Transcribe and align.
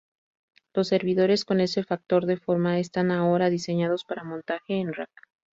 Los 0.73 0.87
servidores 0.87 1.45
con 1.45 1.59
ese 1.59 1.83
factor 1.83 2.25
de 2.25 2.37
forma 2.37 2.79
están 2.79 3.11
ahora 3.11 3.51
diseñados 3.51 4.03
para 4.03 4.23
montaje 4.23 4.79
en 4.81 4.93
rack. 4.93 5.11